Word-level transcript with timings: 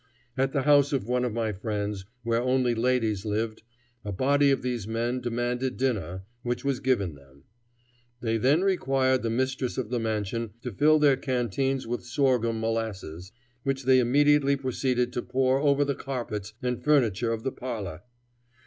At 0.35 0.51
the 0.51 0.63
house 0.63 0.93
of 0.93 1.07
one 1.07 1.23
of 1.23 1.31
my 1.31 1.51
friends 1.53 2.05
where 2.23 2.41
only 2.41 2.73
ladies 2.73 3.23
lived, 3.23 3.61
a 4.03 4.11
body 4.11 4.49
of 4.49 4.63
these 4.63 4.87
men 4.87 5.21
demanded 5.21 5.77
dinner, 5.77 6.23
which 6.41 6.65
was 6.65 6.79
given 6.79 7.13
them. 7.13 7.43
They 8.19 8.37
then 8.37 8.63
required 8.63 9.21
the 9.21 9.29
mistress 9.29 9.77
of 9.77 9.91
the 9.91 9.99
mansion 9.99 10.53
to 10.63 10.71
fill 10.71 10.97
their 10.97 11.17
canteens 11.17 11.85
with 11.85 12.03
sorghum 12.03 12.59
molasses, 12.59 13.31
which 13.61 13.83
they 13.83 13.99
immediately 13.99 14.55
proceeded 14.55 15.13
to 15.13 15.21
pour 15.21 15.59
over 15.59 15.85
the 15.85 15.93
carpets 15.93 16.55
and 16.63 16.83
furniture 16.83 17.31
of 17.31 17.43
the 17.43 17.51
parlor. 17.51 18.01